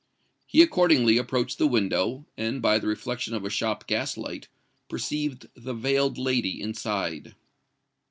[0.47, 4.47] He accordingly approached the window, and by the reflection of a shop gas light,
[4.89, 7.35] perceived the veiled lady inside.